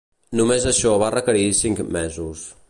Només 0.39 0.65
això 0.71 0.93
va 1.03 1.11
requerir 1.17 1.45
cinc 1.61 1.85
mesos. 2.01 2.45